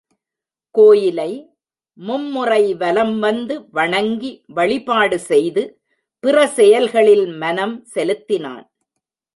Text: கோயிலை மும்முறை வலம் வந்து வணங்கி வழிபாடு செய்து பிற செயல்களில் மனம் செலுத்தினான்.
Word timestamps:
கோயிலை 0.75 1.31
மும்முறை 1.97 2.73
வலம் 2.73 3.19
வந்து 3.19 3.55
வணங்கி 3.71 4.31
வழிபாடு 4.47 5.19
செய்து 5.19 5.63
பிற 6.23 6.47
செயல்களில் 6.47 7.27
மனம் 7.43 7.85
செலுத்தினான். 7.93 8.65